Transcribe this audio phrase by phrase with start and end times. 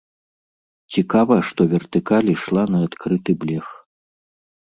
[0.95, 3.67] Цікава, што вертыкаль ішла на адкрыты блеф.